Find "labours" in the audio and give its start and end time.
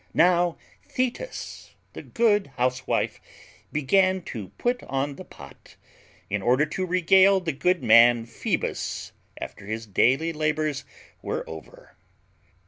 10.33-10.85